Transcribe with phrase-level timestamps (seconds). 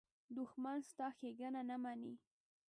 [0.35, 2.13] دښمن ستا ښېګڼه نه مني